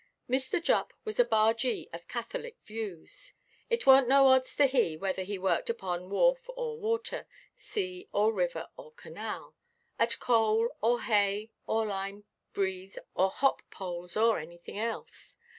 Mr. 0.27 0.59
Jupp 0.59 0.93
was 1.05 1.19
a 1.19 1.23
bargee 1.23 1.87
of 1.93 2.07
Catholic 2.07 2.57
views; 2.65 3.33
"it 3.69 3.81
warnʼt 3.83 4.07
no 4.07 4.29
odds 4.29 4.55
to 4.55 4.65
he" 4.65 4.97
whether 4.97 5.21
he 5.21 5.37
worked 5.37 5.69
upon 5.69 6.09
wharf 6.09 6.49
or 6.55 6.79
water, 6.79 7.27
sea 7.55 8.09
or 8.11 8.33
river 8.33 8.67
or 8.77 8.93
canal, 8.93 9.55
at 9.99 10.19
coal, 10.19 10.75
or 10.81 11.01
hay, 11.03 11.51
or 11.67 11.85
lime, 11.85 12.23
breeze, 12.51 12.97
or 13.13 13.29
hop–poles, 13.29 14.17
or 14.17 14.39
anything 14.39 14.79
else. 14.79 15.37